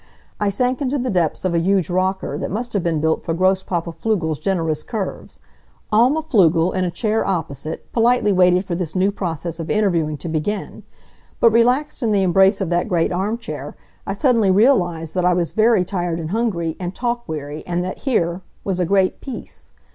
[0.39, 3.35] I sank into the depths of a huge rocker that must have been built for
[3.35, 5.41] Grosspapa Pflugel's generous curves.
[5.91, 10.27] Alma Pflugel, in a chair opposite, politely waited for this new process of interviewing to
[10.27, 10.81] begin,
[11.39, 13.75] but relaxed in the embrace of that great armchair
[14.07, 17.99] I suddenly realized that I was very tired and hungry, and talk weary, and that
[17.99, 19.69] here; was a great peace.